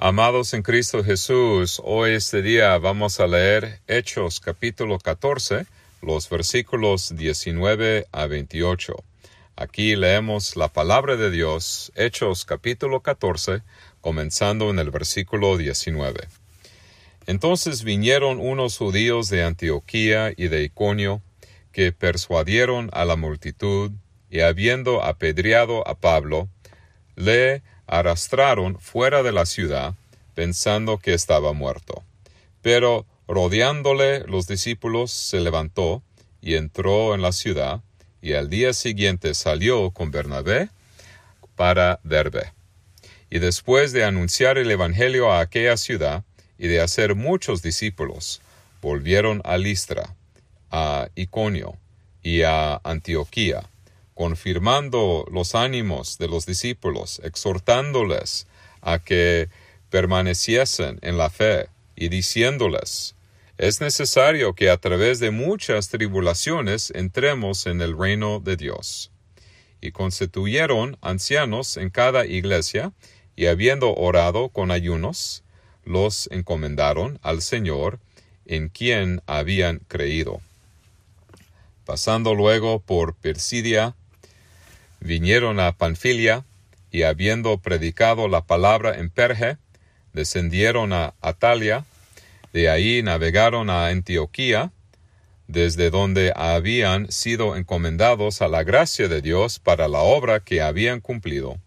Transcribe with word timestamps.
Amados 0.00 0.54
en 0.54 0.62
Cristo 0.62 1.02
Jesús, 1.02 1.82
hoy 1.84 2.12
este 2.12 2.40
día 2.40 2.78
vamos 2.78 3.18
a 3.18 3.26
leer 3.26 3.80
Hechos 3.88 4.38
capítulo 4.38 5.00
14, 5.00 5.66
los 6.02 6.30
versículos 6.30 7.16
19 7.16 8.06
a 8.12 8.26
28. 8.28 8.94
Aquí 9.56 9.96
leemos 9.96 10.54
la 10.54 10.68
palabra 10.68 11.16
de 11.16 11.32
Dios, 11.32 11.90
Hechos 11.96 12.44
capítulo 12.44 13.00
14, 13.00 13.62
comenzando 14.00 14.70
en 14.70 14.78
el 14.78 14.92
versículo 14.92 15.56
19. 15.56 16.28
Entonces 17.26 17.82
vinieron 17.82 18.38
unos 18.38 18.78
judíos 18.78 19.28
de 19.30 19.42
Antioquía 19.42 20.32
y 20.36 20.46
de 20.46 20.62
Iconio, 20.62 21.22
que 21.72 21.90
persuadieron 21.90 22.88
a 22.92 23.04
la 23.04 23.16
multitud, 23.16 23.90
y 24.30 24.42
habiendo 24.42 25.02
apedreado 25.02 25.88
a 25.88 25.96
Pablo, 25.96 26.48
le 27.16 27.64
arrastraron 27.88 28.78
fuera 28.78 29.22
de 29.22 29.32
la 29.32 29.46
ciudad, 29.46 29.94
pensando 30.34 30.98
que 30.98 31.14
estaba 31.14 31.52
muerto. 31.52 32.04
Pero 32.62 33.06
rodeándole 33.26 34.20
los 34.20 34.46
discípulos 34.46 35.10
se 35.10 35.40
levantó 35.40 36.02
y 36.40 36.54
entró 36.54 37.14
en 37.14 37.22
la 37.22 37.32
ciudad, 37.32 37.80
y 38.22 38.34
al 38.34 38.48
día 38.48 38.72
siguiente 38.72 39.34
salió 39.34 39.90
con 39.90 40.10
Bernabé 40.10 40.68
para 41.56 42.00
Derbe. 42.04 42.52
Y 43.30 43.40
después 43.40 43.92
de 43.92 44.04
anunciar 44.04 44.58
el 44.58 44.70
Evangelio 44.70 45.32
a 45.32 45.40
aquella 45.40 45.76
ciudad 45.76 46.24
y 46.58 46.68
de 46.68 46.80
hacer 46.80 47.14
muchos 47.14 47.62
discípulos, 47.62 48.40
volvieron 48.80 49.42
a 49.44 49.58
Listra, 49.58 50.14
a 50.70 51.08
Iconio 51.14 51.76
y 52.22 52.42
a 52.42 52.80
Antioquía, 52.84 53.64
confirmando 54.18 55.28
los 55.30 55.54
ánimos 55.54 56.18
de 56.18 56.26
los 56.26 56.44
discípulos, 56.44 57.20
exhortándoles 57.22 58.48
a 58.80 58.98
que 58.98 59.48
permaneciesen 59.90 60.98
en 61.02 61.16
la 61.16 61.30
fe 61.30 61.68
y 61.94 62.08
diciéndoles, 62.08 63.14
es 63.58 63.80
necesario 63.80 64.54
que 64.54 64.70
a 64.70 64.76
través 64.76 65.20
de 65.20 65.30
muchas 65.30 65.88
tribulaciones 65.88 66.90
entremos 66.96 67.68
en 67.68 67.80
el 67.80 67.96
reino 67.96 68.40
de 68.40 68.56
Dios. 68.56 69.12
Y 69.80 69.92
constituyeron 69.92 70.98
ancianos 71.00 71.76
en 71.76 71.88
cada 71.88 72.26
iglesia, 72.26 72.90
y 73.36 73.46
habiendo 73.46 73.94
orado 73.94 74.48
con 74.48 74.72
ayunos, 74.72 75.44
los 75.84 76.28
encomendaron 76.32 77.20
al 77.22 77.40
Señor, 77.40 78.00
en 78.46 78.68
quien 78.68 79.22
habían 79.26 79.78
creído. 79.86 80.40
Pasando 81.84 82.34
luego 82.34 82.80
por 82.80 83.14
Persidia, 83.14 83.94
vinieron 85.00 85.60
a 85.60 85.72
Panfilia, 85.72 86.44
y 86.90 87.02
habiendo 87.02 87.58
predicado 87.58 88.28
la 88.28 88.46
palabra 88.46 88.98
en 88.98 89.10
Perge, 89.10 89.58
descendieron 90.12 90.92
a 90.92 91.14
Atalia, 91.20 91.84
de 92.52 92.70
ahí 92.70 93.02
navegaron 93.02 93.68
a 93.70 93.88
Antioquía, 93.88 94.72
desde 95.46 95.90
donde 95.90 96.32
habían 96.34 97.10
sido 97.10 97.56
encomendados 97.56 98.42
a 98.42 98.48
la 98.48 98.64
gracia 98.64 99.08
de 99.08 99.22
Dios 99.22 99.58
para 99.58 99.88
la 99.88 100.00
obra 100.00 100.40
que 100.40 100.60
habían 100.60 101.00
cumplido, 101.00 101.58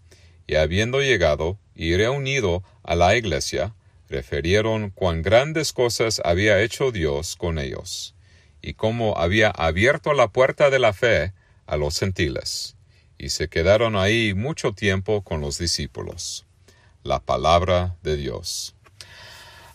y 0.48 0.56
habiendo 0.56 1.02
llegado 1.02 1.58
y 1.76 1.96
reunido 1.96 2.64
a 2.84 2.96
la 2.96 3.16
iglesia, 3.16 3.74
refirieron 4.10 4.90
cuán 4.90 5.22
grandes 5.22 5.72
cosas 5.72 6.22
había 6.26 6.62
hecho 6.62 6.92
Dios 6.92 7.36
con 7.36 7.58
ellos, 7.60 8.16
y 8.62 8.74
cómo 8.74 9.18
había 9.18 9.50
abierto 9.50 10.14
la 10.14 10.28
puerta 10.28 10.70
de 10.70 10.80
la 10.80 10.94
fe 10.94 11.34
a 11.66 11.78
los 11.78 11.98
gentiles 11.98 12.76
y 13.22 13.30
se 13.30 13.50
quedaron 13.50 13.96
ahí 13.96 14.34
mucho 14.34 14.74
tiempo 14.74 15.22
con 15.22 15.42
los 15.42 15.60
discípulos. 15.60 16.48
La 17.04 17.20
palabra 17.20 17.96
de 18.02 18.18
Dios. 18.18 18.74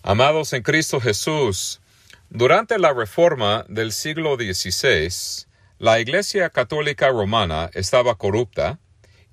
Amados 0.02 0.52
en 0.52 0.64
Cristo 0.64 1.00
Jesús, 1.00 1.80
durante 2.28 2.77
la 2.80 2.92
reforma 2.92 3.64
del 3.69 3.92
siglo 3.92 4.34
XVI, 4.34 5.47
la 5.78 6.01
Iglesia 6.01 6.51
Católica 6.51 7.08
Romana 7.11 7.70
estaba 7.73 8.17
corrupta 8.17 8.80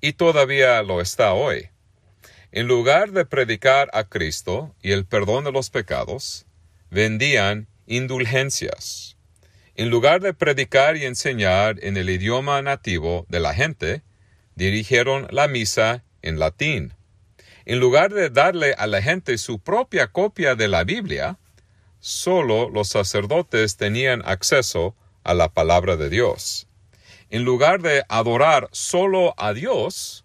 y 0.00 0.12
todavía 0.12 0.80
lo 0.84 1.00
está 1.00 1.32
hoy. 1.32 1.70
En 2.52 2.68
lugar 2.68 3.10
de 3.10 3.24
predicar 3.24 3.90
a 3.94 4.04
Cristo 4.04 4.76
y 4.80 4.92
el 4.92 5.06
perdón 5.06 5.42
de 5.42 5.50
los 5.50 5.70
pecados, 5.70 6.46
vendían 6.88 7.66
indulgencias 7.88 9.13
en 9.76 9.90
lugar 9.90 10.20
de 10.20 10.34
predicar 10.34 10.96
y 10.96 11.04
enseñar 11.04 11.76
en 11.82 11.96
el 11.96 12.08
idioma 12.10 12.62
nativo 12.62 13.26
de 13.28 13.40
la 13.40 13.54
gente, 13.54 14.02
dirigieron 14.54 15.26
la 15.30 15.48
misa 15.48 16.04
en 16.22 16.38
latín. 16.38 16.94
En 17.64 17.80
lugar 17.80 18.12
de 18.12 18.30
darle 18.30 18.74
a 18.78 18.86
la 18.86 19.02
gente 19.02 19.38
su 19.38 19.58
propia 19.58 20.08
copia 20.08 20.54
de 20.54 20.68
la 20.68 20.84
Biblia, 20.84 21.38
solo 21.98 22.68
los 22.68 22.88
sacerdotes 22.88 23.76
tenían 23.76 24.22
acceso 24.24 24.94
a 25.24 25.34
la 25.34 25.48
palabra 25.48 25.96
de 25.96 26.10
Dios. 26.10 26.68
En 27.30 27.44
lugar 27.44 27.80
de 27.80 28.04
adorar 28.08 28.68
solo 28.70 29.34
a 29.38 29.54
Dios, 29.54 30.24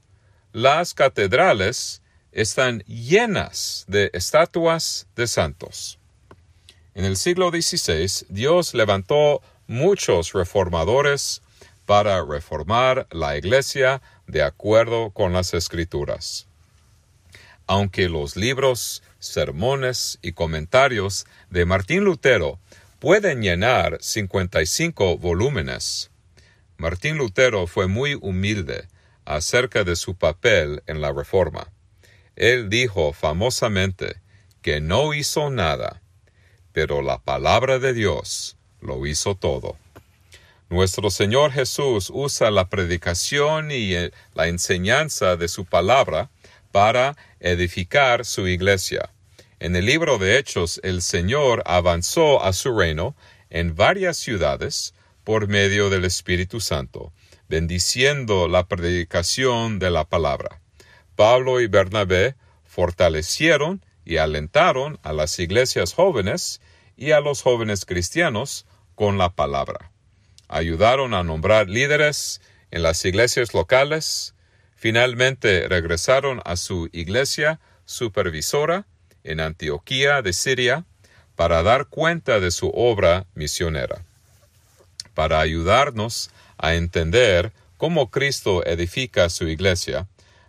las 0.52 0.94
catedrales 0.94 2.02
están 2.32 2.80
llenas 2.82 3.86
de 3.88 4.12
estatuas 4.14 5.08
de 5.16 5.28
santos. 5.28 5.99
En 6.96 7.06
el 7.06 7.18
siglo 7.18 7.50
XVI, 7.52 8.26
Dios 8.30 8.74
levantó 8.74 9.42
muchos 9.68 10.34
reformadores 10.34 11.42
para 11.86 12.24
reformar 12.24 13.08
la 13.12 13.38
Iglesia 13.38 14.02
de 14.28 14.44
acuerdo 14.44 15.12
con 15.12 15.34
las 15.34 15.54
Escrituras. 15.54 16.48
Aunque 17.68 18.10
los 18.10 18.36
libros, 18.36 19.04
sermones 19.20 20.18
y 20.22 20.32
comentarios 20.32 21.26
de 21.50 21.66
Martín 21.66 22.04
Lutero 22.04 22.60
pueden 23.00 23.42
llenar 23.42 23.98
55 24.02 25.18
volúmenes, 25.18 26.10
Martín 26.78 27.18
Lutero 27.18 27.68
fue 27.68 27.88
muy 27.88 28.14
humilde 28.14 28.88
acerca 29.26 29.84
de 29.84 29.96
su 29.96 30.16
papel 30.16 30.82
en 30.88 31.02
la 31.02 31.12
Reforma. 31.12 31.72
Él 32.36 32.70
dijo 32.70 33.12
famosamente 33.14 34.16
que 34.62 34.80
no 34.80 35.14
hizo 35.14 35.50
nada 35.50 36.02
pero 36.74 37.02
la 37.02 37.20
palabra 37.20 37.80
de 37.80 37.94
Dios 37.94 38.58
lo 38.82 39.06
hizo 39.06 39.36
todo. 39.36 39.78
Nuestro 40.70 41.10
Señor 41.10 41.52
Jesús 41.52 42.12
usa 42.14 42.52
la 42.52 42.70
predicación 42.70 43.72
y 43.72 43.96
eh, 43.96 44.12
la 44.36 44.48
enseñanza 44.48 45.36
de 45.36 45.48
su 45.48 45.66
palabra 45.66 46.30
para 46.72 47.18
edificar 47.40 48.24
su 48.24 48.48
iglesia. 48.48 49.10
En 49.60 49.76
el 49.76 49.86
libro 49.86 50.20
de 50.20 50.38
Hechos 50.38 50.80
el 50.84 51.02
Señor 51.02 51.64
avanzó 51.66 52.44
a 52.44 52.54
su 52.54 52.78
reino 52.78 53.16
en 53.50 53.76
varias 53.76 54.18
ciudades 54.18 54.94
por 55.24 55.48
medio 55.48 55.90
del 55.90 56.06
Espíritu 56.06 56.62
Santo, 56.62 57.12
bendiciendo 57.48 58.48
la 58.48 58.68
predicación 58.68 59.80
de 59.80 59.90
la 59.90 60.06
palabra. 60.06 60.62
Pablo 61.16 61.60
y 61.60 61.68
Bernabé 61.68 62.36
fortalecieron 62.64 63.84
y 64.10 64.18
alentaron 64.18 64.98
a 65.04 65.14
las 65.14 65.38
iglesias 65.38 65.94
jóvenes 65.94 66.62
y 66.98 67.12
a 67.12 67.20
los 67.20 67.44
jóvenes 67.44 67.86
cristianos 67.86 68.66
con 68.96 69.20
la 69.20 69.30
palabra. 69.30 69.92
Ayudaron 70.48 71.14
a 71.14 71.24
nombrar 71.24 71.70
líderes 71.70 72.42
en 72.72 72.82
las 72.82 73.06
iglesias 73.06 73.54
locales. 73.54 74.34
Finalmente 74.76 75.68
regresaron 75.68 76.42
a 76.44 76.56
su 76.56 76.90
iglesia 76.92 77.60
supervisora 77.86 78.88
en 79.24 79.42
Antioquía 79.42 80.24
de 80.24 80.34
Siria 80.34 80.86
para 81.36 81.62
dar 81.62 81.86
cuenta 81.86 82.40
de 82.40 82.50
su 82.50 82.70
obra 82.74 83.28
misionera. 83.36 84.04
Para 85.14 85.40
ayudarnos 85.40 86.32
a 86.58 86.74
entender 86.74 87.52
cómo 87.78 88.10
Cristo 88.10 88.66
edifica 88.66 89.30
su 89.30 89.48
iglesia, 89.48 90.08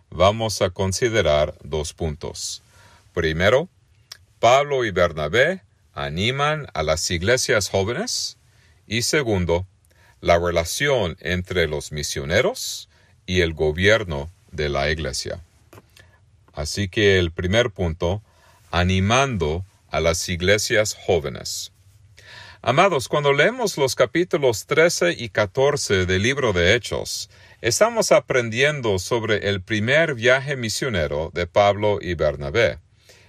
vamos 0.09 0.63
a 0.63 0.71
considerar 0.71 1.53
dos 1.63 1.93
puntos. 1.93 2.63
Primero, 3.13 3.69
Pablo 4.39 4.85
y 4.85 4.91
Bernabé 4.91 5.61
animan 5.93 6.67
a 6.73 6.83
las 6.83 7.11
iglesias 7.11 7.69
jóvenes 7.69 8.37
y 8.87 9.01
segundo, 9.01 9.67
la 10.21 10.37
relación 10.39 11.17
entre 11.19 11.67
los 11.67 11.91
misioneros 11.91 12.89
y 13.25 13.41
el 13.41 13.53
gobierno 13.53 14.31
de 14.51 14.69
la 14.69 14.89
iglesia. 14.89 15.41
Así 16.53 16.87
que 16.89 17.17
el 17.19 17.31
primer 17.31 17.71
punto, 17.71 18.21
animando 18.69 19.65
a 19.89 19.99
las 19.99 20.29
iglesias 20.29 20.95
jóvenes. 21.05 21.71
Amados, 22.61 23.07
cuando 23.07 23.33
leemos 23.33 23.77
los 23.77 23.95
capítulos 23.95 24.67
13 24.67 25.15
y 25.17 25.29
14 25.29 26.05
del 26.05 26.21
libro 26.21 26.53
de 26.53 26.75
Hechos, 26.75 27.29
estamos 27.61 28.11
aprendiendo 28.11 28.99
sobre 28.99 29.49
el 29.49 29.61
primer 29.61 30.13
viaje 30.13 30.55
misionero 30.55 31.31
de 31.33 31.47
Pablo 31.47 31.99
y 32.01 32.13
Bernabé. 32.13 32.77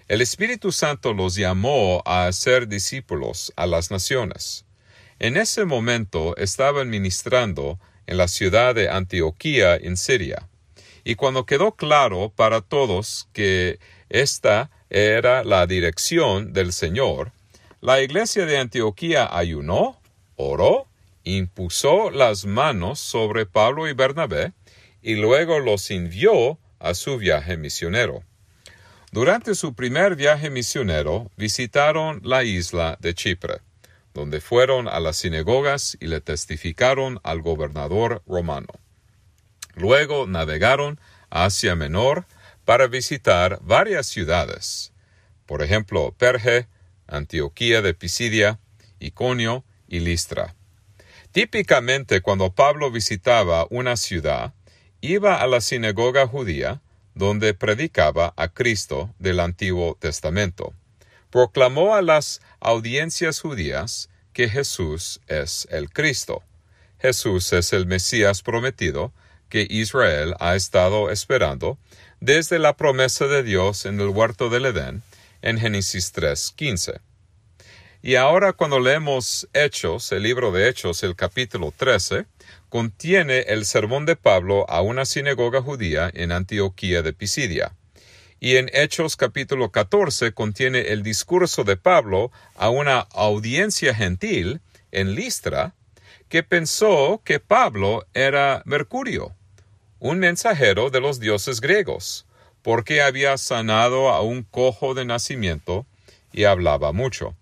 El 0.08 0.20
Espíritu 0.20 0.72
Santo 0.72 1.14
los 1.14 1.37
llamó 1.37 2.02
a 2.04 2.31
ser 2.32 2.66
discípulos 2.66 3.52
a 3.56 3.66
las 3.66 3.90
naciones. 3.90 4.64
En 5.20 5.37
ese 5.37 5.64
momento 5.64 6.37
estaban 6.37 6.90
ministrando 6.90 7.78
en 8.06 8.16
la 8.16 8.26
ciudad 8.26 8.75
de 8.75 8.88
Antioquía 8.88 9.76
en 9.76 9.96
Siria. 9.96 10.49
Y 11.04 11.14
cuando 11.14 11.46
quedó 11.46 11.76
claro 11.76 12.32
para 12.34 12.60
todos 12.60 13.28
que 13.32 13.78
esta 14.08 14.70
era 14.90 15.44
la 15.44 15.66
dirección 15.66 16.52
del 16.52 16.72
Señor, 16.72 17.32
la 17.81 18.00
iglesia 18.00 18.44
de 18.44 18.58
Antioquía 18.58 19.28
ayunó, 19.37 20.00
oró, 20.37 20.87
impuso 21.25 22.10
las 22.10 22.44
manos 22.44 22.99
sobre 22.99 23.46
Pablo 23.46 23.88
y 23.88 23.93
Bernabé, 23.93 24.52
y 25.02 25.14
luego 25.14 25.60
los 25.60 25.90
envió 25.90 26.58
a 26.81 26.94
su 26.94 27.19
viaje 27.19 27.56
misionero. 27.56 28.25
Durante 29.12 29.55
su 29.55 29.75
primer 29.75 30.17
viaje 30.17 30.49
misionero 30.49 31.31
visitaron 31.37 32.23
la 32.25 32.44
isla 32.44 32.97
de 32.99 33.12
Chipre, 33.12 33.61
donde 34.14 34.41
fueron 34.41 34.88
a 34.88 35.00
las 35.00 35.19
sinagogas 35.19 35.99
y 36.00 36.06
le 36.06 36.23
testificaron 36.23 37.20
al 37.23 37.43
gobernador 37.43 38.23
romano. 38.26 38.69
Luego 39.75 40.26
navegaron 40.26 40.99
a 41.29 41.44
Asia 41.44 41.76
Menor 41.76 42.25
para 42.64 42.87
visitar 42.87 43.59
varias 43.61 44.06
ciudades, 44.06 44.94
por 45.44 45.62
ejemplo, 45.62 46.14
Perge, 46.17 46.67
Antioquía 47.06 47.82
de 47.82 47.93
Pisidia, 47.93 48.61
Iconio 48.99 49.62
y 49.88 50.00
Listra. 50.00 50.55
Típicamente 51.32 52.23
cuando 52.23 52.55
Pablo 52.55 52.91
visitaba 52.91 53.67
una 53.69 53.99
ciudad, 53.99 54.55
iba 55.03 55.43
a 55.43 55.47
la 55.47 55.61
sinagoga 55.61 56.26
judía, 56.26 56.81
donde 57.14 57.55
predicaba 57.55 58.32
a 58.37 58.49
Cristo 58.49 59.14
del 59.19 59.41
Antiguo 59.41 59.97
Testamento. 60.00 60.73
Proclamó 61.31 61.94
a 61.94 62.03
las 62.03 62.41
audiencias 62.61 63.41
judías 63.41 64.09
que 64.32 64.49
Jesús 64.49 65.20
es 65.26 65.67
el 65.70 65.91
Cristo. 65.91 66.43
Jesús 66.99 67.53
es 67.53 67.73
el 67.73 67.87
Mesías 67.87 68.43
prometido 68.43 69.12
que 69.49 69.67
Israel 69.69 70.35
ha 70.41 70.55
estado 70.55 71.11
esperando 71.11 71.79
desde 72.20 72.59
la 72.59 72.76
promesa 72.76 73.26
de 73.26 73.43
Dios 73.43 73.85
en 73.85 74.00
el 74.00 74.09
huerto 74.09 74.49
del 74.49 74.67
Edén 74.67 75.03
en 75.43 75.59
Génesis 75.59 76.14
3.15. 76.14 77.00
Y 78.00 78.17
ahora 78.17 78.53
cuando 78.53 78.81
leemos 78.81 79.49
Hechos, 79.53 80.11
el 80.12 80.23
libro 80.23 80.50
de 80.53 80.69
Hechos, 80.69 81.03
el 81.03 81.14
capítulo 81.14 81.73
13, 81.76 82.26
contiene 82.73 83.41
el 83.49 83.67
sermón 83.67 84.07
de 84.07 84.17
Pablo 84.17 84.65
a 84.67 84.81
una 84.81 85.05
sinagoga 85.05 85.61
judía 85.61 86.11
en 86.15 86.33
Antioquía 86.33 87.03
de 87.03 87.13
Pisidia. 87.13 87.75
Y 88.41 88.57
en 88.57 88.71
Hechos 88.73 89.17
capítulo 89.17 89.71
14 89.71 90.33
contiene 90.33 90.81
el 90.89 91.03
discurso 91.03 91.65
de 91.65 91.77
Pablo 91.77 92.33
a 92.57 92.71
una 92.71 93.01
audiencia 93.13 93.95
gentil 93.95 94.63
en 94.91 95.15
Listra 95.15 95.75
que 96.31 96.43
pensó 96.43 97.21
que 97.27 97.41
Pablo 97.41 98.07
era 98.15 98.63
Mercurio, 98.65 99.35
un 99.99 100.19
mensajero 100.19 100.89
de 100.89 101.03
los 101.03 101.21
dioses 101.21 101.61
griegos, 101.61 102.25
porque 102.63 103.03
había 103.03 103.37
sanado 103.37 104.09
a 104.09 104.23
un 104.23 104.45
cojo 104.45 104.95
de 104.95 105.05
nacimiento 105.05 105.85
y 106.33 106.45
hablaba 106.45 106.93
mucho. 106.93 107.37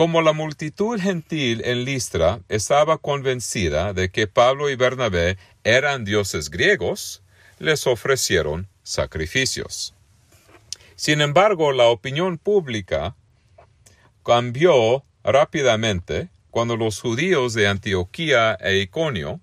Como 0.00 0.22
la 0.22 0.32
multitud 0.32 0.98
gentil 0.98 1.60
en 1.62 1.84
Listra 1.84 2.40
estaba 2.48 2.96
convencida 2.96 3.92
de 3.92 4.08
que 4.08 4.26
Pablo 4.26 4.70
y 4.70 4.74
Bernabé 4.74 5.36
eran 5.62 6.06
dioses 6.06 6.48
griegos, 6.48 7.22
les 7.58 7.86
ofrecieron 7.86 8.66
sacrificios. 8.82 9.92
Sin 10.96 11.20
embargo, 11.20 11.72
la 11.72 11.88
opinión 11.88 12.38
pública 12.38 13.14
cambió 14.24 15.04
rápidamente 15.22 16.30
cuando 16.50 16.78
los 16.78 16.98
judíos 16.98 17.52
de 17.52 17.68
Antioquía 17.68 18.54
e 18.58 18.78
Iconio 18.78 19.38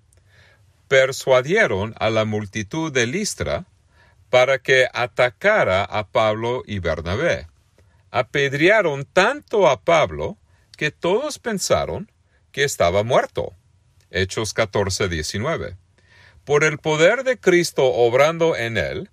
persuadieron 0.88 1.94
a 2.00 2.10
la 2.10 2.24
multitud 2.24 2.90
de 2.92 3.06
Listra 3.06 3.64
para 4.28 4.58
que 4.58 4.88
atacara 4.92 5.84
a 5.84 6.08
Pablo 6.08 6.64
y 6.66 6.80
Bernabé. 6.80 7.46
Apedrearon 8.10 9.04
tanto 9.04 9.68
a 9.68 9.80
Pablo 9.80 10.36
que 10.78 10.92
todos 10.92 11.40
pensaron 11.40 12.08
que 12.52 12.62
estaba 12.62 13.02
muerto. 13.02 13.52
Hechos 14.12 14.54
14, 14.54 15.08
19. 15.08 15.76
Por 16.44 16.62
el 16.62 16.78
poder 16.78 17.24
de 17.24 17.36
Cristo 17.36 17.84
obrando 17.84 18.54
en 18.54 18.78
él, 18.78 19.10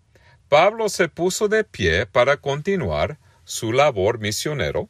Pablo 0.47 0.89
se 0.89 1.09
puso 1.09 1.47
de 1.47 1.63
pie 1.63 2.05
para 2.05 2.37
continuar 2.37 3.17
su 3.45 3.73
labor 3.73 4.19
misionero 4.19 4.89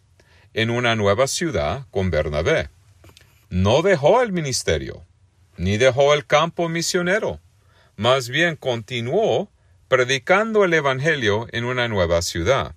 en 0.53 0.69
una 0.69 0.97
nueva 0.97 1.27
ciudad 1.27 1.85
con 1.91 2.11
Bernabé. 2.11 2.67
No 3.49 3.81
dejó 3.81 4.21
el 4.21 4.33
ministerio, 4.33 5.05
ni 5.55 5.77
dejó 5.77 6.13
el 6.13 6.25
campo 6.25 6.67
misionero, 6.67 7.39
más 7.95 8.27
bien 8.27 8.57
continuó 8.57 9.49
predicando 9.87 10.65
el 10.65 10.73
Evangelio 10.73 11.47
en 11.53 11.63
una 11.63 11.87
nueva 11.87 12.21
ciudad. 12.21 12.75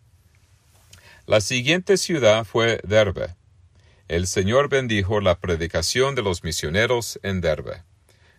La 1.26 1.40
siguiente 1.40 1.96
ciudad 1.96 2.44
fue 2.44 2.80
Derbe 2.84 3.37
el 4.08 4.26
Señor 4.26 4.70
bendijo 4.70 5.20
la 5.20 5.38
predicación 5.38 6.14
de 6.14 6.22
los 6.22 6.42
misioneros 6.42 7.20
en 7.22 7.42
Derbe. 7.42 7.82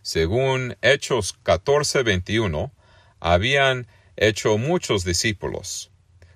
Según 0.02 0.76
Hechos 0.82 1.36
14:21, 1.44 2.72
habían 3.20 3.86
hecho 4.18 4.58
muchos 4.58 5.06
discípulos. 5.06 5.92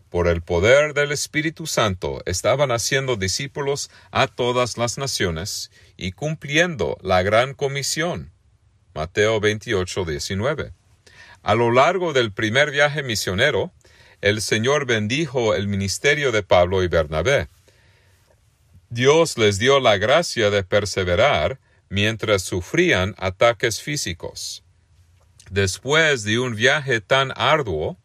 Por 0.10 0.28
el 0.28 0.44
poder 0.44 0.94
del 0.94 1.12
Espíritu 1.12 1.66
Santo 1.66 2.22
estaban 2.28 2.72
haciendo 2.72 3.16
discípulos 3.16 3.90
a 4.12 4.28
todas 4.28 4.78
las 4.78 5.00
naciones 5.00 5.72
y 5.98 6.12
cumpliendo 6.12 7.00
la 7.02 7.24
gran 7.24 7.56
comisión. 7.56 8.32
Mateo 8.94 9.42
28:19. 9.42 10.74
A 11.42 11.56
lo 11.56 11.72
largo 11.72 12.14
del 12.14 12.32
primer 12.32 12.70
viaje 12.70 13.02
misionero, 13.02 13.72
el 14.22 14.42
Señor 14.42 14.86
bendijo 14.86 15.56
el 15.56 15.68
ministerio 15.68 16.32
de 16.32 16.44
Pablo 16.44 16.84
y 16.84 16.88
Bernabé 16.88 17.48
Dios 18.94 19.40
les 19.40 19.58
dio 19.58 19.80
la 19.80 19.98
gracia 19.98 20.52
de 20.52 20.64
perseverar 20.64 21.60
mientras 21.90 22.44
sufrían 22.44 23.16
ataques 23.18 23.82
físicos. 23.82 24.64
Después 25.50 26.24
de 26.24 26.38
un 26.38 26.56
viaje 26.56 27.02
tan 27.02 27.34
arduo, 27.36 27.98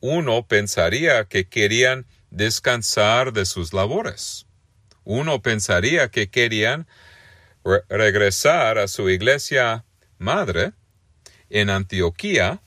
uno 0.00 0.46
pensaría 0.46 1.26
que 1.26 1.46
querían 1.50 2.06
descansar 2.30 3.34
de 3.34 3.44
sus 3.44 3.74
labores. 3.74 4.46
Uno 5.04 5.42
pensaría 5.42 6.10
que 6.10 6.30
querían 6.30 6.86
regresar 7.90 8.78
a 8.78 8.88
su 8.88 9.10
iglesia 9.10 9.84
madre 10.16 10.72
en 11.50 11.68
Antioquía 11.68 12.62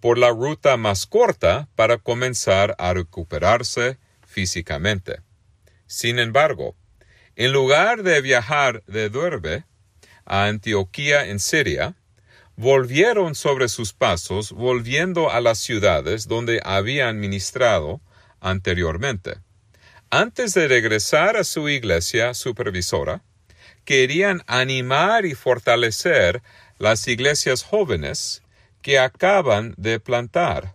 por 0.00 0.18
la 0.18 0.30
ruta 0.30 0.76
más 0.76 1.06
corta 1.06 1.68
para 1.76 1.98
comenzar 1.98 2.74
a 2.76 2.92
recuperarse 2.92 3.98
físicamente. 4.26 5.20
Sin 5.86 6.18
embargo, 6.18 6.74
en 7.36 7.52
lugar 7.52 8.02
de 8.02 8.20
viajar 8.20 8.82
de 8.86 9.10
Derbe 9.10 9.64
a 10.24 10.46
Antioquía 10.46 11.26
en 11.26 11.40
Siria, 11.40 11.94
volvieron 12.56 13.34
sobre 13.34 13.68
sus 13.68 13.92
pasos, 13.92 14.52
volviendo 14.52 15.30
a 15.30 15.40
las 15.40 15.58
ciudades 15.58 16.28
donde 16.28 16.60
habían 16.64 17.18
ministrado 17.18 18.00
anteriormente. 18.40 19.38
Antes 20.10 20.54
de 20.54 20.68
regresar 20.68 21.36
a 21.36 21.44
su 21.44 21.68
iglesia 21.68 22.34
supervisora, 22.34 23.22
querían 23.84 24.42
animar 24.46 25.26
y 25.26 25.34
fortalecer 25.34 26.42
las 26.78 27.06
iglesias 27.08 27.64
jóvenes 27.64 28.42
que 28.82 28.98
acaban 28.98 29.74
de 29.76 29.98
plantar. 29.98 30.74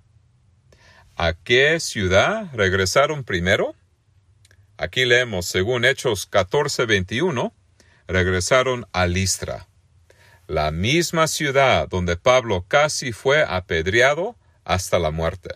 ¿A 1.15 1.33
qué 1.33 1.79
ciudad 1.79 2.47
regresaron 2.53 3.23
primero? 3.23 3.75
Aquí 4.81 5.03
leemos, 5.03 5.45
según 5.45 5.83
Hechos 5.83 6.25
14:21, 6.31 7.51
regresaron 8.07 8.87
a 8.93 9.07
Listra, 9.07 9.67
la 10.47 10.71
misma 10.71 11.27
ciudad 11.27 11.89
donde 11.89 12.15
Pablo 12.15 12.63
casi 12.65 13.11
fue 13.11 13.43
apedreado 13.43 14.37
hasta 14.63 14.97
la 14.97 15.11
muerte. 15.11 15.55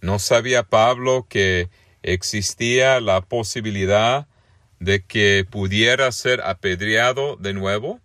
¿No 0.00 0.18
sabía 0.18 0.62
Pablo 0.62 1.26
que 1.28 1.68
existía 2.02 3.02
la 3.02 3.20
posibilidad 3.20 4.28
de 4.80 5.04
que 5.04 5.44
pudiera 5.48 6.10
ser 6.10 6.40
apedreado 6.40 7.36
de 7.36 7.52
nuevo? 7.52 8.00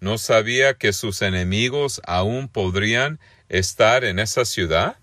¿No 0.00 0.18
sabía 0.18 0.74
que 0.74 0.92
sus 0.92 1.22
enemigos 1.22 2.02
aún 2.04 2.48
podrían 2.48 3.20
estar 3.48 4.04
en 4.04 4.18
esa 4.18 4.44
ciudad? 4.44 4.98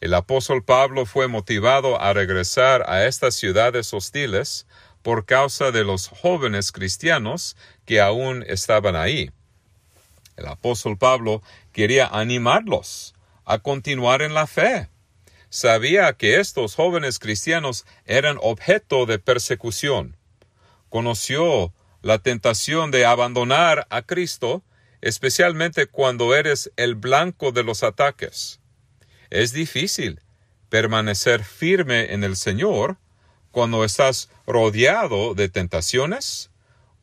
El 0.00 0.14
apóstol 0.14 0.64
Pablo 0.64 1.04
fue 1.04 1.28
motivado 1.28 2.00
a 2.00 2.14
regresar 2.14 2.88
a 2.88 3.04
estas 3.04 3.34
ciudades 3.34 3.92
hostiles 3.92 4.66
por 5.02 5.26
causa 5.26 5.72
de 5.72 5.84
los 5.84 6.08
jóvenes 6.08 6.72
cristianos 6.72 7.54
que 7.84 8.00
aún 8.00 8.42
estaban 8.48 8.96
ahí. 8.96 9.30
El 10.36 10.46
apóstol 10.46 10.96
Pablo 10.96 11.42
quería 11.72 12.06
animarlos 12.06 13.14
a 13.44 13.58
continuar 13.58 14.22
en 14.22 14.32
la 14.32 14.46
fe. 14.46 14.88
Sabía 15.50 16.14
que 16.14 16.40
estos 16.40 16.76
jóvenes 16.76 17.18
cristianos 17.18 17.84
eran 18.06 18.38
objeto 18.40 19.04
de 19.04 19.18
persecución. 19.18 20.16
Conoció 20.88 21.74
la 22.00 22.20
tentación 22.20 22.90
de 22.90 23.04
abandonar 23.04 23.86
a 23.90 24.00
Cristo, 24.00 24.62
especialmente 25.02 25.86
cuando 25.86 26.34
eres 26.34 26.72
el 26.76 26.94
blanco 26.94 27.52
de 27.52 27.64
los 27.64 27.82
ataques. 27.82 28.59
Es 29.30 29.52
difícil 29.52 30.20
permanecer 30.68 31.44
firme 31.44 32.12
en 32.12 32.24
el 32.24 32.36
Señor 32.36 32.96
cuando 33.52 33.84
estás 33.84 34.28
rodeado 34.46 35.34
de 35.34 35.48
tentaciones, 35.48 36.50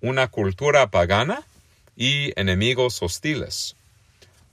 una 0.01 0.27
cultura 0.27 0.91
pagana 0.91 1.43
y 1.95 2.37
enemigos 2.39 3.01
hostiles. 3.01 3.75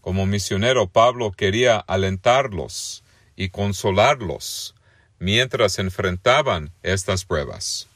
Como 0.00 0.26
misionero 0.26 0.86
Pablo 0.86 1.32
quería 1.32 1.76
alentarlos 1.78 3.02
y 3.36 3.48
consolarlos 3.48 4.74
mientras 5.18 5.78
enfrentaban 5.78 6.70
estas 6.82 7.24
pruebas. 7.24 7.88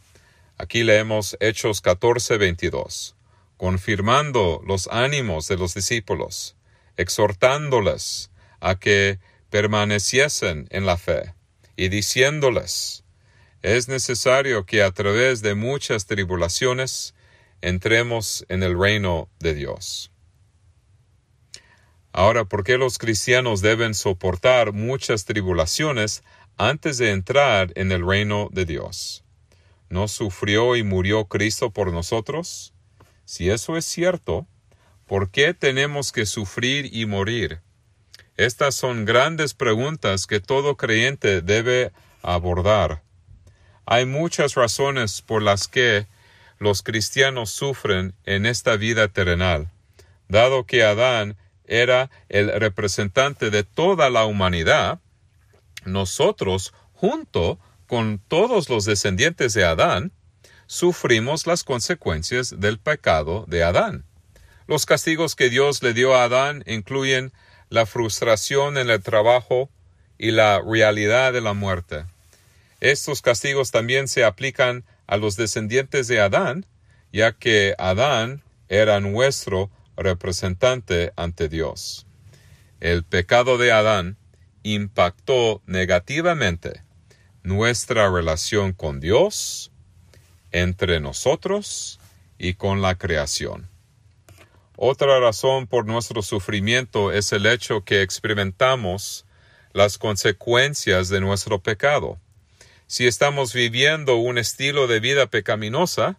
Aquí 0.56 0.82
leemos 0.82 1.36
Hechos 1.38 1.82
14:22, 1.82 3.14
confirmando 3.56 4.60
los 4.66 4.88
ánimos 4.88 5.46
de 5.46 5.56
los 5.56 5.74
discípulos, 5.74 6.56
exhortándoles 6.96 8.30
a 8.60 8.74
que 8.74 9.18
permaneciesen 9.50 10.66
en 10.70 10.86
la 10.86 10.96
fe 10.96 11.34
y 11.76 11.88
diciéndoles, 11.88 13.04
es 13.62 13.88
necesario 13.88 14.66
que 14.66 14.82
a 14.82 14.90
través 14.92 15.42
de 15.42 15.54
muchas 15.54 16.06
tribulaciones 16.06 17.14
entremos 17.60 18.44
en 18.48 18.62
el 18.62 18.78
reino 18.78 19.28
de 19.40 19.54
Dios. 19.54 20.12
Ahora, 22.12 22.44
¿por 22.44 22.64
qué 22.64 22.78
los 22.78 22.98
cristianos 22.98 23.60
deben 23.60 23.94
soportar 23.94 24.72
muchas 24.72 25.24
tribulaciones 25.24 26.22
antes 26.56 26.98
de 26.98 27.10
entrar 27.10 27.72
en 27.76 27.92
el 27.92 28.06
reino 28.06 28.48
de 28.52 28.64
Dios? 28.64 29.24
¿No 29.88 30.08
sufrió 30.08 30.76
y 30.76 30.82
murió 30.82 31.26
Cristo 31.26 31.70
por 31.70 31.92
nosotros? 31.92 32.74
Si 33.24 33.50
eso 33.50 33.76
es 33.76 33.84
cierto, 33.84 34.46
¿por 35.06 35.30
qué 35.30 35.54
tenemos 35.54 36.12
que 36.12 36.26
sufrir 36.26 36.90
y 36.92 37.06
morir? 37.06 37.60
Estas 38.38 38.76
son 38.76 39.04
grandes 39.04 39.52
preguntas 39.52 40.28
que 40.28 40.38
todo 40.38 40.76
creyente 40.76 41.42
debe 41.42 41.90
abordar. 42.22 43.02
Hay 43.84 44.06
muchas 44.06 44.54
razones 44.54 45.22
por 45.22 45.42
las 45.42 45.66
que 45.66 46.06
los 46.60 46.84
cristianos 46.84 47.50
sufren 47.50 48.14
en 48.24 48.46
esta 48.46 48.76
vida 48.76 49.08
terrenal, 49.08 49.72
dado 50.28 50.66
que 50.66 50.84
Adán 50.84 51.36
era 51.64 52.10
el 52.28 52.52
representante 52.60 53.50
de 53.50 53.64
toda 53.64 54.08
la 54.08 54.24
humanidad, 54.24 55.00
nosotros, 55.84 56.72
junto 56.92 57.58
con 57.88 58.20
todos 58.20 58.68
los 58.68 58.84
descendientes 58.84 59.52
de 59.52 59.64
Adán, 59.64 60.12
sufrimos 60.68 61.48
las 61.48 61.64
consecuencias 61.64 62.60
del 62.60 62.78
pecado 62.78 63.46
de 63.48 63.64
Adán. 63.64 64.04
Los 64.68 64.86
castigos 64.86 65.34
que 65.34 65.50
Dios 65.50 65.82
le 65.82 65.92
dio 65.92 66.14
a 66.14 66.22
Adán 66.22 66.62
incluyen 66.68 67.32
la 67.70 67.86
frustración 67.86 68.78
en 68.78 68.90
el 68.90 69.02
trabajo 69.02 69.70
y 70.18 70.30
la 70.30 70.60
realidad 70.60 71.32
de 71.32 71.40
la 71.40 71.52
muerte. 71.52 72.04
Estos 72.80 73.22
castigos 73.22 73.70
también 73.70 74.08
se 74.08 74.24
aplican 74.24 74.84
a 75.06 75.16
los 75.16 75.36
descendientes 75.36 76.06
de 76.08 76.20
Adán, 76.20 76.66
ya 77.12 77.32
que 77.32 77.74
Adán 77.78 78.42
era 78.68 79.00
nuestro 79.00 79.70
representante 79.96 81.12
ante 81.16 81.48
Dios. 81.48 82.06
El 82.80 83.04
pecado 83.04 83.58
de 83.58 83.72
Adán 83.72 84.16
impactó 84.62 85.62
negativamente 85.66 86.82
nuestra 87.42 88.10
relación 88.10 88.72
con 88.72 89.00
Dios, 89.00 89.72
entre 90.52 91.00
nosotros 91.00 91.98
y 92.38 92.54
con 92.54 92.82
la 92.82 92.96
creación. 92.96 93.68
Otra 94.80 95.18
razón 95.18 95.66
por 95.66 95.86
nuestro 95.86 96.22
sufrimiento 96.22 97.10
es 97.10 97.32
el 97.32 97.46
hecho 97.46 97.82
que 97.82 98.02
experimentamos 98.02 99.26
las 99.72 99.98
consecuencias 99.98 101.08
de 101.08 101.20
nuestro 101.20 101.60
pecado. 101.60 102.20
Si 102.86 103.08
estamos 103.08 103.52
viviendo 103.52 104.14
un 104.14 104.38
estilo 104.38 104.86
de 104.86 105.00
vida 105.00 105.26
pecaminosa, 105.26 106.16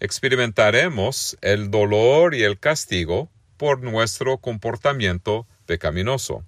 experimentaremos 0.00 1.36
el 1.42 1.70
dolor 1.70 2.34
y 2.34 2.44
el 2.44 2.58
castigo 2.58 3.28
por 3.58 3.82
nuestro 3.82 4.38
comportamiento 4.38 5.46
pecaminoso. 5.66 6.46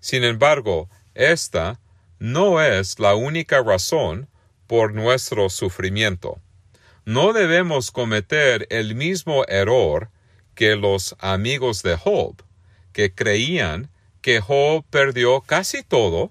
Sin 0.00 0.24
embargo, 0.24 0.88
esta 1.14 1.80
no 2.18 2.62
es 2.62 2.98
la 2.98 3.14
única 3.14 3.62
razón 3.62 4.26
por 4.66 4.94
nuestro 4.94 5.50
sufrimiento. 5.50 6.38
No 7.04 7.34
debemos 7.34 7.90
cometer 7.90 8.66
el 8.70 8.94
mismo 8.94 9.44
error 9.48 10.08
que 10.54 10.76
los 10.76 11.16
amigos 11.18 11.82
de 11.82 11.96
Job, 11.96 12.42
que 12.92 13.14
creían 13.14 13.90
que 14.20 14.40
Job 14.40 14.84
perdió 14.90 15.40
casi 15.40 15.82
todo 15.82 16.30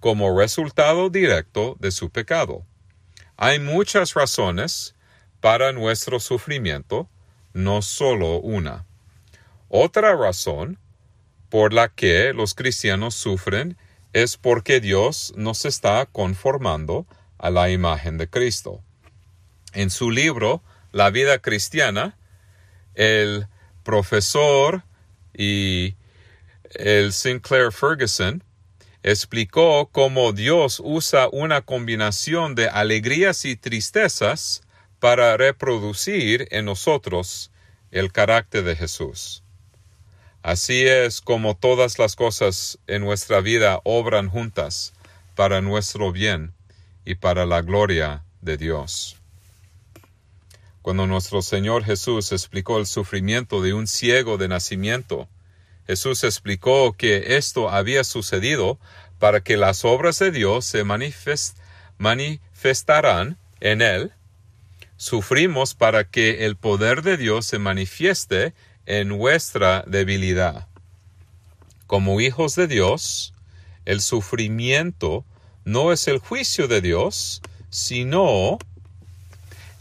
como 0.00 0.36
resultado 0.38 1.10
directo 1.10 1.76
de 1.78 1.90
su 1.90 2.10
pecado. 2.10 2.64
Hay 3.36 3.58
muchas 3.58 4.14
razones 4.14 4.94
para 5.40 5.72
nuestro 5.72 6.20
sufrimiento, 6.20 7.08
no 7.52 7.82
solo 7.82 8.40
una. 8.40 8.84
Otra 9.68 10.16
razón 10.16 10.78
por 11.48 11.72
la 11.72 11.88
que 11.88 12.32
los 12.32 12.54
cristianos 12.54 13.14
sufren 13.14 13.76
es 14.12 14.36
porque 14.36 14.80
Dios 14.80 15.32
nos 15.36 15.64
está 15.64 16.06
conformando 16.06 17.06
a 17.38 17.50
la 17.50 17.70
imagen 17.70 18.18
de 18.18 18.28
Cristo. 18.28 18.82
En 19.72 19.90
su 19.90 20.10
libro 20.10 20.62
La 20.90 21.10
vida 21.10 21.38
cristiana, 21.38 22.16
el 22.94 23.46
profesor 23.88 24.82
y 25.32 25.94
el 26.74 27.14
Sinclair 27.14 27.72
Ferguson 27.72 28.44
explicó 29.02 29.88
cómo 29.90 30.34
Dios 30.34 30.82
usa 30.84 31.30
una 31.32 31.62
combinación 31.62 32.54
de 32.54 32.68
alegrías 32.68 33.46
y 33.46 33.56
tristezas 33.56 34.60
para 35.00 35.38
reproducir 35.38 36.48
en 36.50 36.66
nosotros 36.66 37.50
el 37.90 38.12
carácter 38.12 38.62
de 38.64 38.76
Jesús. 38.76 39.42
Así 40.42 40.86
es 40.86 41.22
como 41.22 41.56
todas 41.56 41.98
las 41.98 42.14
cosas 42.14 42.78
en 42.88 43.00
nuestra 43.00 43.40
vida 43.40 43.80
obran 43.84 44.28
juntas 44.28 44.92
para 45.34 45.62
nuestro 45.62 46.12
bien 46.12 46.52
y 47.06 47.14
para 47.14 47.46
la 47.46 47.62
gloria 47.62 48.22
de 48.42 48.58
Dios. 48.58 49.17
Cuando 50.88 51.06
nuestro 51.06 51.42
Señor 51.42 51.84
Jesús 51.84 52.32
explicó 52.32 52.78
el 52.78 52.86
sufrimiento 52.86 53.60
de 53.60 53.74
un 53.74 53.86
ciego 53.86 54.38
de 54.38 54.48
nacimiento, 54.48 55.28
Jesús 55.86 56.24
explicó 56.24 56.94
que 56.96 57.36
esto 57.36 57.68
había 57.68 58.04
sucedido 58.04 58.78
para 59.18 59.42
que 59.42 59.58
las 59.58 59.84
obras 59.84 60.18
de 60.18 60.30
Dios 60.30 60.64
se 60.64 60.84
manifestarán 61.98 63.36
en 63.60 63.82
él 63.82 64.12
sufrimos 64.96 65.74
para 65.74 66.04
que 66.04 66.46
el 66.46 66.56
poder 66.56 67.02
de 67.02 67.18
Dios 67.18 67.44
se 67.44 67.58
manifieste 67.58 68.54
en 68.86 69.08
nuestra 69.08 69.84
debilidad. 69.86 70.68
Como 71.86 72.18
hijos 72.22 72.54
de 72.54 72.66
Dios, 72.66 73.34
el 73.84 74.00
sufrimiento 74.00 75.26
no 75.66 75.92
es 75.92 76.08
el 76.08 76.16
juicio 76.18 76.66
de 76.66 76.80
Dios, 76.80 77.42
sino 77.68 78.58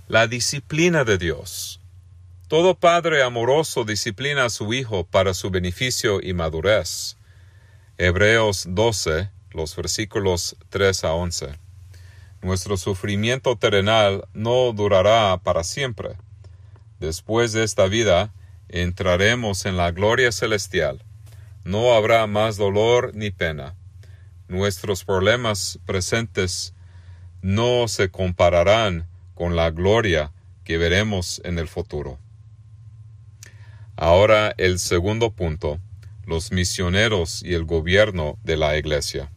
la 0.07 0.25
disciplina 0.25 1.03
de 1.03 1.17
Dios. 1.17 1.81
Todo 2.47 2.75
padre 2.75 3.23
amoroso 3.23 3.83
disciplina 3.83 4.45
a 4.45 4.49
su 4.49 4.73
hijo 4.73 5.05
para 5.05 5.33
su 5.33 5.49
beneficio 5.49 6.21
y 6.21 6.33
madurez. 6.33 7.17
Hebreos 7.97 8.67
12, 8.69 9.29
los 9.51 9.75
versículos 9.75 10.55
3 10.69 11.03
a 11.03 11.13
11. 11.13 11.47
Nuestro 12.41 12.77
sufrimiento 12.77 13.57
terrenal 13.57 14.25
no 14.33 14.71
durará 14.71 15.37
para 15.43 15.65
siempre. 15.65 16.15
Después 17.01 17.51
de 17.51 17.65
esta 17.65 17.87
vida 17.87 18.31
entraremos 18.69 19.65
en 19.65 19.75
la 19.75 19.91
gloria 19.91 20.31
celestial. 20.31 21.03
No 21.65 21.93
habrá 21.93 22.27
más 22.27 22.55
dolor 22.55 23.11
ni 23.13 23.31
pena. 23.31 23.75
Nuestros 24.47 25.03
problemas 25.03 25.79
presentes 25.85 26.73
no 27.41 27.89
se 27.89 28.09
compararán 28.09 29.05
con 29.37 29.55
la 29.55 29.69
gloria 29.69 30.31
que 30.63 30.79
veremos 30.79 31.39
en 31.45 31.59
el 31.59 31.67
futuro. 31.67 32.17
Ahora 33.95 34.55
el 34.57 34.79
segundo 34.79 35.31
punto, 35.31 35.79
los 36.25 36.51
misioneros 36.51 37.43
y 37.43 37.53
el 37.53 37.63
gobierno 37.63 38.39
de 38.43 38.57
la 38.57 38.77
Iglesia. 38.77 39.31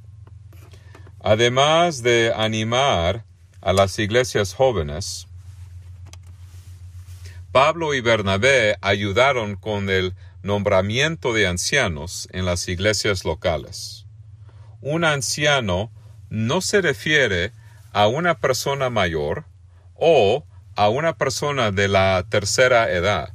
Además 1.22 2.02
de 2.02 2.32
animar 2.34 3.26
a 3.60 3.74
las 3.74 3.98
iglesias 3.98 4.54
jóvenes, 4.54 5.26
Pablo 7.52 7.92
y 7.92 8.00
Bernabé 8.00 8.76
ayudaron 8.80 9.56
con 9.56 9.90
el 9.90 10.14
nombramiento 10.42 11.34
de 11.34 11.46
ancianos 11.46 12.26
en 12.32 12.46
las 12.46 12.68
iglesias 12.68 13.26
locales. 13.26 14.06
Un 14.80 15.04
anciano 15.04 15.90
no 16.30 16.62
se 16.62 16.80
refiere 16.80 17.52
a 17.92 18.06
una 18.06 18.38
persona 18.38 18.88
mayor 18.88 19.44
o 20.00 20.44
a 20.74 20.88
una 20.88 21.16
persona 21.16 21.70
de 21.70 21.86
la 21.88 22.26
tercera 22.28 22.90
edad, 22.90 23.34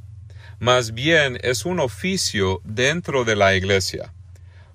más 0.58 0.92
bien 0.92 1.38
es 1.42 1.64
un 1.64 1.80
oficio 1.80 2.60
dentro 2.64 3.24
de 3.24 3.36
la 3.36 3.54
iglesia 3.54 4.12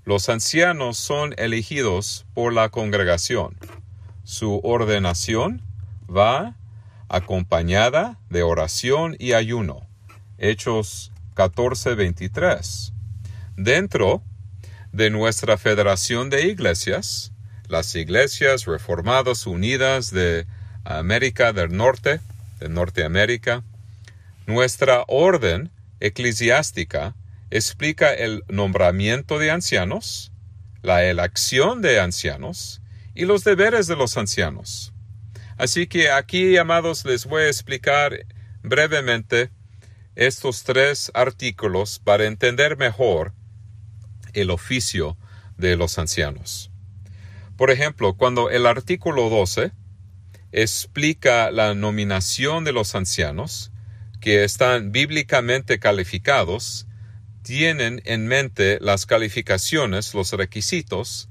los 0.04 0.30
ancianos 0.30 0.98
son 0.98 1.36
elegidos 1.38 2.26
por 2.34 2.54
la 2.54 2.70
congregación. 2.70 3.56
Su 4.24 4.60
ordenación 4.64 5.62
va 6.10 6.56
acompañada 7.08 8.18
de 8.30 8.42
oración 8.42 9.16
y 9.20 9.34
ayuno. 9.34 9.88
Hechos 10.40 11.12
14:23. 11.36 12.94
Dentro 13.56 14.24
de 14.92 15.12
nuestra 15.12 15.58
Federación 15.58 16.32
de 16.32 16.48
Iglesias, 16.48 17.32
las 17.68 17.94
Iglesias 17.96 18.66
Reformadas 18.66 19.46
Unidas 19.46 20.10
de 20.10 20.48
América 20.84 21.54
del 21.54 21.76
Norte, 21.76 22.20
de 22.60 22.70
Norteamérica, 22.70 23.64
nuestra 24.46 25.04
orden 25.08 25.72
eclesiástica 26.00 27.16
explica 27.52 28.14
el 28.14 28.44
nombramiento 28.48 29.38
de 29.40 29.52
ancianos, 29.52 30.32
la 30.82 31.04
elección 31.06 31.82
de 31.82 32.00
ancianos 32.00 32.82
y 33.14 33.26
los 33.26 33.44
deberes 33.44 33.88
de 33.88 33.96
los 33.96 34.18
ancianos. 34.18 34.94
Así 35.58 35.86
que 35.86 36.10
aquí, 36.10 36.58
amados, 36.58 37.06
les 37.06 37.26
voy 37.26 37.44
a 37.44 37.48
explicar 37.48 38.26
brevemente 38.64 39.52
estos 40.16 40.64
tres 40.64 41.12
artículos 41.14 42.00
para 42.00 42.26
entender 42.26 42.78
mejor 42.78 43.34
el 44.34 44.50
oficio 44.50 45.18
de 45.58 45.76
los 45.76 46.00
ancianos. 46.00 46.72
Por 47.58 47.70
ejemplo, 47.70 48.16
cuando 48.16 48.50
el 48.50 48.66
artículo 48.66 49.30
12 49.30 49.72
explica 50.52 51.52
la 51.52 51.74
nominación 51.74 52.64
de 52.64 52.74
los 52.74 52.96
ancianos, 52.96 53.72
que 54.20 54.44
están 54.44 54.92
bíblicamente 54.92 55.80
calificados, 55.80 56.88
tienen 57.42 58.02
en 58.06 58.28
mente 58.28 58.78
las 58.82 59.06
calificaciones, 59.06 60.14
los 60.14 60.32
requisitos, 60.34 61.28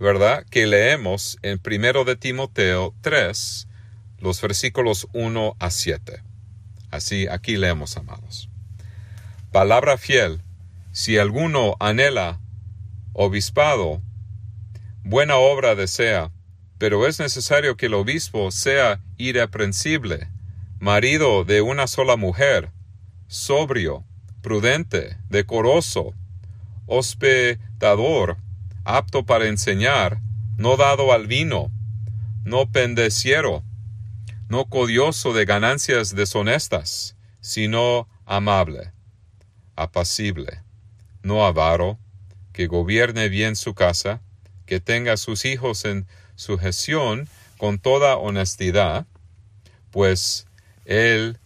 ¿verdad? 0.00 0.44
Que 0.50 0.66
leemos 0.66 1.38
en 1.42 1.60
1 1.64 2.04
de 2.04 2.16
Timoteo 2.16 2.94
3, 3.00 3.68
los 4.18 4.40
versículos 4.40 5.06
1 5.12 5.56
a 5.58 5.70
7. 5.70 6.22
Así 6.90 7.28
aquí 7.28 7.56
leemos, 7.56 7.96
amados. 7.96 8.48
Palabra 9.52 9.96
fiel, 9.98 10.42
si 10.90 11.18
alguno 11.18 11.76
anhela 11.78 12.40
obispado, 13.12 14.02
buena 15.04 15.36
obra 15.36 15.76
desea, 15.76 16.30
pero 16.84 17.06
es 17.06 17.18
necesario 17.18 17.78
que 17.78 17.86
el 17.86 17.94
obispo 17.94 18.50
sea 18.50 19.00
irreprensible, 19.16 20.28
marido 20.78 21.44
de 21.44 21.62
una 21.62 21.86
sola 21.86 22.16
mujer, 22.16 22.72
sobrio, 23.26 24.04
prudente, 24.42 25.16
decoroso, 25.30 26.12
hospedador, 26.84 28.36
apto 28.84 29.24
para 29.24 29.46
enseñar, 29.46 30.20
no 30.58 30.76
dado 30.76 31.14
al 31.14 31.26
vino, 31.26 31.70
no 32.44 32.70
pendeciero, 32.70 33.64
no 34.50 34.66
codioso 34.66 35.32
de 35.32 35.46
ganancias 35.46 36.14
deshonestas, 36.14 37.16
sino 37.40 38.10
amable, 38.26 38.92
apacible, 39.74 40.60
no 41.22 41.46
avaro, 41.46 41.98
que 42.52 42.66
gobierne 42.66 43.30
bien 43.30 43.56
su 43.56 43.72
casa, 43.72 44.20
que 44.66 44.80
tenga 44.80 45.16
sus 45.16 45.46
hijos 45.46 45.86
en 45.86 46.06
sujeción 46.36 47.28
con 47.58 47.78
toda 47.78 48.16
honestidad, 48.16 49.06
pues 49.90 50.46
él 50.84 51.38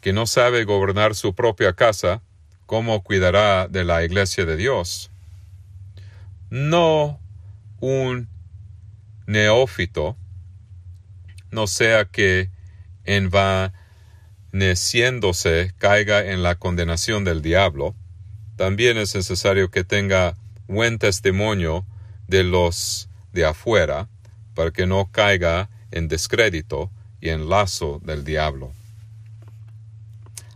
que 0.00 0.12
no 0.12 0.26
sabe 0.26 0.64
gobernar 0.64 1.14
su 1.14 1.34
propia 1.34 1.72
casa, 1.74 2.20
¿cómo 2.66 3.02
cuidará 3.02 3.68
de 3.68 3.84
la 3.84 4.04
iglesia 4.04 4.44
de 4.44 4.56
Dios? 4.56 5.10
No 6.50 7.20
un 7.80 8.28
neófito, 9.26 10.16
no 11.50 11.66
sea 11.66 12.04
que 12.06 12.50
envaneciéndose 13.04 15.72
caiga 15.78 16.32
en 16.32 16.42
la 16.42 16.56
condenación 16.56 17.24
del 17.24 17.42
diablo, 17.42 17.94
también 18.56 18.98
es 18.98 19.14
necesario 19.14 19.70
que 19.70 19.84
tenga 19.84 20.34
buen 20.66 20.98
testimonio 20.98 21.86
de 22.26 22.42
los 22.44 23.08
de 23.32 23.44
afuera, 23.44 24.08
para 24.54 24.70
que 24.70 24.86
no 24.86 25.10
caiga 25.10 25.70
en 25.90 26.08
descrédito 26.08 26.90
y 27.20 27.30
en 27.30 27.48
lazo 27.48 28.00
del 28.04 28.24
diablo. 28.24 28.72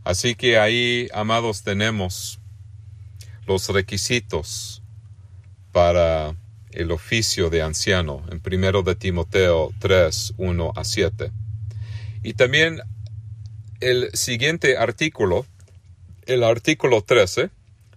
Así 0.04 0.34
que 0.34 0.58
ahí, 0.58 1.08
amados, 1.12 1.62
tenemos 1.62 2.38
los 3.46 3.68
requisitos 3.68 4.82
para 5.72 6.34
el 6.70 6.90
oficio 6.90 7.50
de 7.50 7.62
anciano 7.62 8.24
en 8.30 8.40
primero 8.40 8.82
de 8.82 8.94
Timoteo 8.94 9.72
3, 9.78 10.34
1 10.36 10.72
a 10.76 10.84
7. 10.84 11.32
Y 12.22 12.34
también 12.34 12.80
el 13.80 14.10
siguiente 14.14 14.76
artículo, 14.76 15.46
el 16.26 16.44
artículo 16.44 17.02
13, 17.02 17.50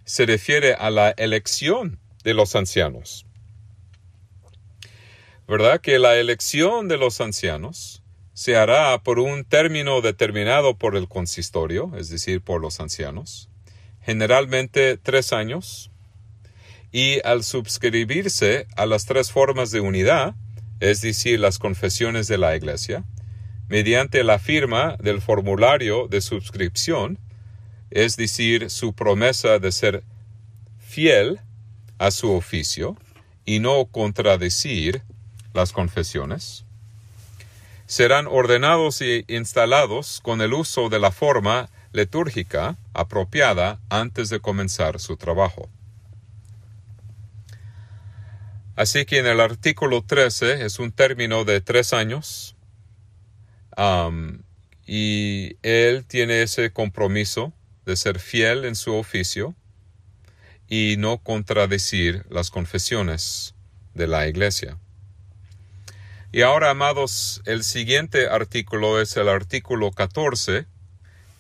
se 0.05 0.25
refiere 0.25 0.73
a 0.73 0.89
la 0.89 1.11
elección 1.11 1.99
de 2.23 2.33
los 2.33 2.55
ancianos. 2.55 3.25
¿Verdad? 5.49 5.81
Que 5.81 5.97
la 5.97 6.15
elección 6.17 6.87
de 6.87 6.97
los 6.97 7.19
ancianos 7.21 8.03
se 8.33 8.55
hará 8.55 9.01
por 9.01 9.17
un 9.17 9.43
término 9.43 9.99
determinado 10.01 10.77
por 10.77 10.95
el 10.95 11.07
consistorio, 11.07 11.91
es 11.97 12.09
decir, 12.09 12.41
por 12.41 12.61
los 12.61 12.79
ancianos, 12.79 13.49
generalmente 14.03 14.97
tres 14.97 15.33
años, 15.33 15.89
y 16.91 17.19
al 17.25 17.43
suscribirse 17.43 18.67
a 18.77 18.85
las 18.85 19.07
tres 19.07 19.31
formas 19.31 19.71
de 19.71 19.79
unidad, 19.79 20.35
es 20.81 21.01
decir, 21.01 21.39
las 21.39 21.57
confesiones 21.57 22.27
de 22.27 22.37
la 22.37 22.55
Iglesia, 22.55 23.03
mediante 23.69 24.23
la 24.23 24.37
firma 24.37 24.97
del 24.99 25.19
formulario 25.19 26.07
de 26.07 26.21
suscripción, 26.21 27.17
es 27.89 28.17
decir, 28.17 28.69
su 28.69 28.93
promesa 28.93 29.57
de 29.57 29.71
ser 29.71 30.03
fiel 30.77 31.39
a 31.97 32.11
su 32.11 32.33
oficio 32.33 32.97
y 33.45 33.57
no 33.57 33.85
contradecir 33.85 35.01
las 35.59 35.73
confesiones, 35.73 36.63
serán 37.85 38.27
ordenados 38.27 39.01
y 39.01 39.25
instalados 39.27 40.21
con 40.21 40.41
el 40.41 40.53
uso 40.53 40.87
de 40.87 40.99
la 40.99 41.11
forma 41.11 41.69
litúrgica 41.91 42.77
apropiada 42.93 43.79
antes 43.89 44.29
de 44.29 44.39
comenzar 44.39 45.01
su 45.01 45.17
trabajo. 45.17 45.67
Así 48.77 49.05
que 49.05 49.17
en 49.17 49.27
el 49.27 49.41
artículo 49.41 50.01
13 50.01 50.65
es 50.65 50.79
un 50.79 50.93
término 50.93 51.43
de 51.43 51.59
tres 51.59 51.91
años 51.91 52.55
y 54.85 55.57
él 55.61 56.05
tiene 56.05 56.41
ese 56.43 56.71
compromiso 56.71 57.51
de 57.85 57.97
ser 57.97 58.19
fiel 58.19 58.63
en 58.63 58.75
su 58.75 58.93
oficio 58.93 59.55
y 60.69 60.95
no 60.97 61.17
contradecir 61.17 62.25
las 62.29 62.49
confesiones 62.49 63.55
de 63.93 64.07
la 64.07 64.27
iglesia. 64.27 64.77
Y 66.31 66.43
ahora, 66.43 66.69
amados, 66.69 67.41
el 67.45 67.63
siguiente 67.63 68.27
artículo 68.27 69.01
es 69.01 69.17
el 69.17 69.29
artículo 69.29 69.91
14, 69.91 70.67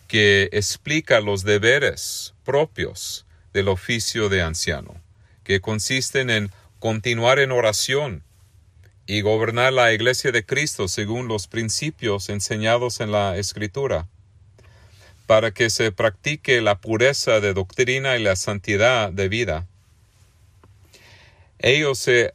que 0.07 0.49
explica 0.51 1.21
los 1.21 1.43
deberes 1.43 2.33
propios 2.43 3.27
del 3.53 3.67
oficio 3.67 4.29
de 4.29 4.41
anciano, 4.41 4.99
que 5.43 5.61
consisten 5.61 6.31
en 6.31 6.51
continuar 6.79 7.37
en 7.37 7.51
oración 7.51 8.23
y 9.05 9.21
gobernar 9.21 9.73
la 9.73 9.93
iglesia 9.93 10.31
de 10.31 10.43
Cristo 10.43 10.87
según 10.87 11.27
los 11.27 11.47
principios 11.47 12.29
enseñados 12.29 12.99
en 12.99 13.11
la 13.11 13.37
Escritura, 13.37 14.07
para 15.27 15.51
que 15.51 15.69
se 15.69 15.91
practique 15.91 16.61
la 16.61 16.79
pureza 16.79 17.39
de 17.39 17.53
doctrina 17.53 18.17
y 18.17 18.23
la 18.23 18.35
santidad 18.35 19.11
de 19.11 19.29
vida. 19.29 19.67
Ellos 21.59 21.99
se 21.99 22.33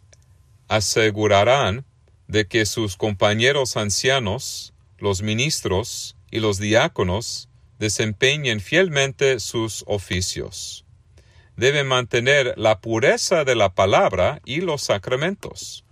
asegurarán 0.69 1.85
de 2.29 2.47
que 2.47 2.67
sus 2.67 2.97
compañeros 2.97 3.77
ancianos, 3.77 4.73
los 4.99 5.23
ministros 5.23 6.17
y 6.31 6.41
los 6.41 6.59
diáconos 6.59 7.49
desempeñen 7.79 8.61
fielmente 8.61 9.41
sus 9.41 9.85
oficios. 9.87 10.85
Deben 11.57 11.87
mantener 11.87 12.55
la 12.57 12.81
pureza 12.81 13.45
de 13.45 13.55
la 13.55 13.75
palabra 13.75 14.41
y 14.45 14.61
los 14.61 14.83
sacramentos, 14.83 15.85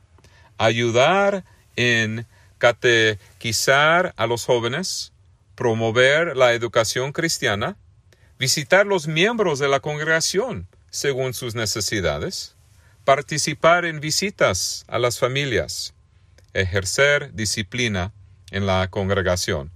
ayudar 0.58 1.44
en 1.76 2.26
catequizar 2.58 4.14
a 4.16 4.26
los 4.26 4.44
jóvenes, 4.44 5.12
promover 5.54 6.36
la 6.36 6.52
educación 6.52 7.12
cristiana, 7.12 7.76
visitar 8.38 8.86
los 8.86 9.06
miembros 9.06 9.58
de 9.58 9.68
la 9.68 9.80
congregación 9.80 10.66
según 10.90 11.34
sus 11.34 11.54
necesidades, 11.54 12.54
participar 13.04 13.84
en 13.84 14.00
visitas 14.00 14.84
a 14.88 14.98
las 14.98 15.18
familias, 15.18 15.94
ejercer 16.54 17.32
disciplina 17.34 18.12
en 18.50 18.66
la 18.66 18.88
congregación, 18.88 19.70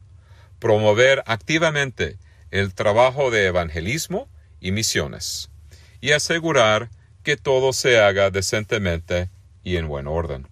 promover 0.59 1.23
activamente 1.27 2.19
el 2.51 2.75
trabajo 2.75 3.31
de 3.31 3.47
evangelismo 3.47 4.29
y 4.61 4.73
misiones, 4.73 5.51
y 6.01 6.13
asegurar 6.13 6.91
que 7.23 7.37
todo 7.37 7.73
se 7.73 7.99
haga 7.99 8.31
decentemente 8.31 9.31
y 9.65 9.77
en 9.77 9.89
buen 9.89 10.07
orden. 10.07 10.47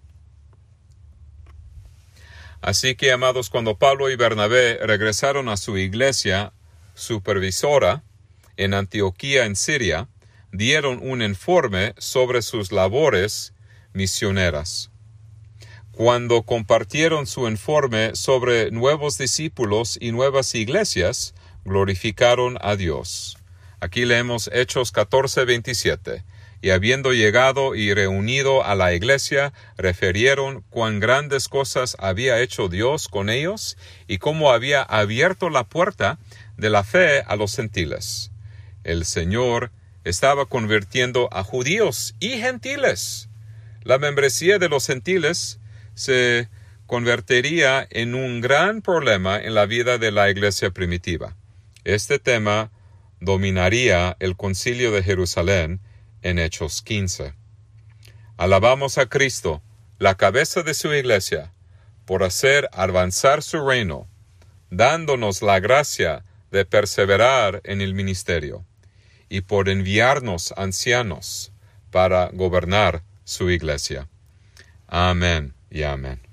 Así 2.61 2.95
que, 2.95 3.11
amados, 3.11 3.49
cuando 3.49 3.77
Pablo 3.77 4.09
y 4.09 4.15
Bernabé 4.15 4.79
regresaron 4.81 5.49
a 5.49 5.57
su 5.57 5.77
iglesia 5.77 6.51
supervisora 6.95 8.03
en 8.57 8.73
Antioquía, 8.73 9.45
en 9.45 9.55
Siria, 9.55 10.07
dieron 10.51 10.99
un 11.01 11.21
informe 11.21 11.93
sobre 11.97 12.41
sus 12.41 12.71
labores 12.71 13.53
misioneras. 13.93 14.89
Cuando 15.95 16.41
compartieron 16.41 17.25
su 17.25 17.47
informe 17.47 18.17
sobre 18.17 18.69
nuevos 18.69 19.17
discípulos 19.17 19.97
y 20.01 20.11
nuevas 20.11 20.53
iglesias, 20.53 21.33
glorificaron 21.63 22.57
a 22.59 22.75
Dios. 22.75 23.37
Aquí 23.79 24.03
leemos 24.03 24.49
Hechos 24.51 24.91
14, 24.91 25.45
27 25.45 26.25
y 26.61 26.71
habiendo 26.71 27.13
llegado 27.13 27.75
y 27.75 27.93
reunido 27.93 28.65
a 28.65 28.75
la 28.75 28.93
iglesia, 28.93 29.53
refirieron 29.77 30.65
cuán 30.69 30.99
grandes 30.99 31.47
cosas 31.47 31.95
había 31.97 32.41
hecho 32.41 32.67
Dios 32.67 33.07
con 33.07 33.29
ellos 33.29 33.77
y 34.05 34.17
cómo 34.17 34.51
había 34.51 34.81
abierto 34.81 35.49
la 35.49 35.63
puerta 35.63 36.19
de 36.57 36.71
la 36.71 36.83
fe 36.83 37.21
a 37.21 37.37
los 37.37 37.55
gentiles. 37.55 38.31
El 38.83 39.05
Señor 39.05 39.71
estaba 40.03 40.45
convirtiendo 40.45 41.29
a 41.31 41.45
judíos 41.45 42.15
y 42.19 42.31
gentiles. 42.31 43.29
La 43.83 43.97
membresía 43.97 44.59
de 44.59 44.67
los 44.67 44.87
gentiles 44.87 45.59
se 45.95 46.49
convertiría 46.85 47.87
en 47.89 48.13
un 48.13 48.41
gran 48.41 48.81
problema 48.81 49.41
en 49.41 49.55
la 49.55 49.65
vida 49.65 49.97
de 49.97 50.11
la 50.11 50.29
iglesia 50.29 50.69
primitiva. 50.69 51.35
Este 51.83 52.19
tema 52.19 52.71
dominaría 53.19 54.15
el 54.19 54.35
concilio 54.35 54.91
de 54.91 55.01
Jerusalén 55.01 55.81
en 56.21 56.37
Hechos 56.37 56.81
15. 56.81 57.33
Alabamos 58.37 58.97
a 58.97 59.07
Cristo, 59.07 59.63
la 59.97 60.15
cabeza 60.15 60.61
de 60.61 60.73
su 60.73 60.93
iglesia, 60.93 61.53
por 62.05 62.23
hacer 62.23 62.69
avanzar 62.73 63.41
su 63.41 63.65
reino, 63.65 64.07
dándonos 64.69 65.41
la 65.41 65.59
gracia 65.59 66.23
de 66.51 66.65
perseverar 66.65 67.61
en 67.63 67.81
el 67.81 67.93
ministerio, 67.93 68.65
y 69.29 69.41
por 69.41 69.69
enviarnos 69.69 70.53
ancianos 70.57 71.51
para 71.89 72.29
gobernar 72.31 73.01
su 73.23 73.49
iglesia. 73.49 74.07
Amén 74.87 75.55
y 75.69 75.83
amén. 75.83 76.24